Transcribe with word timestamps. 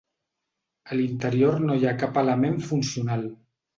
A 0.87 0.97
l'interior 1.01 1.61
no 1.65 1.75
hi 1.81 1.85
ha 1.91 1.95
cap 2.05 2.19
element 2.25 2.59
funcional. 2.71 3.29